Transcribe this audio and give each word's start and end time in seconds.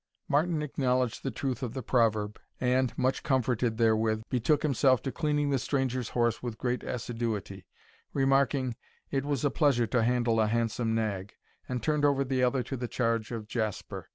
Martin 0.27 0.63
acknowledged 0.63 1.21
the 1.21 1.29
truth 1.29 1.61
of 1.61 1.75
the 1.75 1.83
proverb, 1.83 2.39
and, 2.59 2.97
much 2.97 3.21
comforted 3.21 3.77
therewith, 3.77 4.23
betook 4.31 4.63
himself 4.63 4.99
to 4.99 5.11
cleaning 5.11 5.51
the 5.51 5.59
stranger's 5.59 6.09
horse 6.09 6.41
with 6.41 6.57
great 6.57 6.81
assiduity, 6.83 7.67
remarking, 8.11 8.75
it 9.11 9.23
was 9.23 9.45
a 9.45 9.51
pleasure 9.51 9.85
to 9.85 10.01
handle 10.01 10.41
a 10.41 10.47
handsome 10.47 10.95
nag, 10.95 11.35
and 11.69 11.83
turned 11.83 12.03
over 12.03 12.23
the 12.23 12.41
other 12.41 12.63
to 12.63 12.75
the 12.75 12.87
charge 12.87 13.31
of 13.31 13.47
Jasper. 13.47 14.09